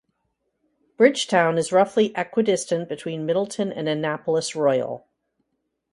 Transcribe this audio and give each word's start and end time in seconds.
Bridgetown 0.97 1.59
is 1.59 1.71
roughly 1.71 2.11
equidistant 2.17 2.89
between 2.89 3.23
Middleton 3.27 3.71
and 3.71 3.87
Annapolis 3.87 4.55
Royal. 4.55 5.05